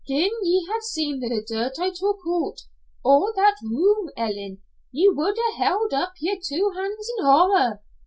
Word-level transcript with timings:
"Gin 0.07 0.31
ye 0.41 0.65
had 0.67 0.81
seen 0.81 1.19
the 1.19 1.45
dirt 1.47 1.77
I 1.79 1.91
took 1.91 2.25
oot 2.25 2.61
o' 3.05 3.31
that 3.35 3.57
room, 3.61 4.09
Ellen, 4.17 4.59
ye 4.91 5.07
would 5.13 5.37
a' 5.37 5.57
held 5.57 5.93
up 5.93 6.13
ye'r 6.19 6.39
two 6.43 6.71
han's 6.75 7.07
in 7.19 7.23
horror. 7.23 7.83